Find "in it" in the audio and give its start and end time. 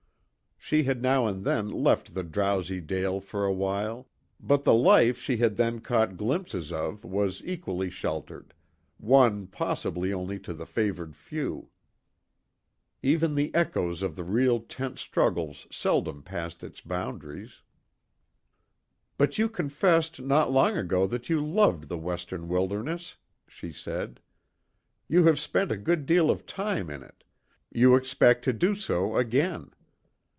26.89-27.25